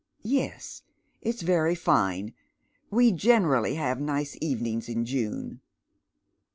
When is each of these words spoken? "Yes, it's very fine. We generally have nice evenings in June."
"Yes, 0.23 0.81
it's 1.21 1.43
very 1.43 1.75
fine. 1.75 2.33
We 2.89 3.11
generally 3.11 3.75
have 3.75 4.01
nice 4.01 4.35
evenings 4.41 4.89
in 4.89 5.05
June." 5.05 5.61